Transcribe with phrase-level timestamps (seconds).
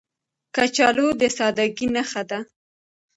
[0.55, 2.39] کچالو د سادګۍ نښه ده